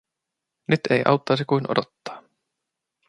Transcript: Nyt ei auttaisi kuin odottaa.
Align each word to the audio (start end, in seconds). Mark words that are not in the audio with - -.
Nyt 0.71 0.79
ei 0.91 1.01
auttaisi 1.05 1.45
kuin 1.45 1.71
odottaa. 1.71 2.23